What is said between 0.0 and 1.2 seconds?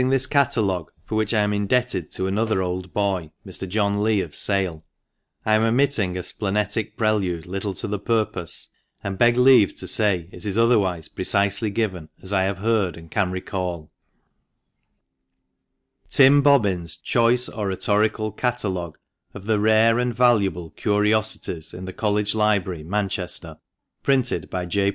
this catalogue, for